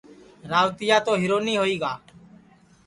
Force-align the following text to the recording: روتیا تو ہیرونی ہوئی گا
روتیا 0.53 0.97
تو 1.05 1.13
ہیرونی 1.21 1.55
ہوئی 1.57 1.75
گا 1.81 1.93